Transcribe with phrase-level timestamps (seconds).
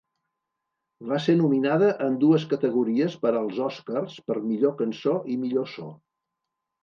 [1.09, 5.93] Va ser nominada en dues categories per als Òscars per millor cançó i millor so.